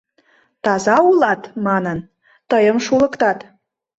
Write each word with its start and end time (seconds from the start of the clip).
Таза 0.63 0.95
улат?— 1.09 1.41
манын, 1.65 1.99
тыйым 2.49 2.77
шулыктат. 2.85 3.39